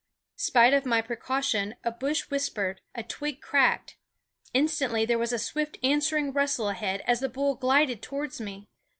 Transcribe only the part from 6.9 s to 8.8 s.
as the bull glided towards me.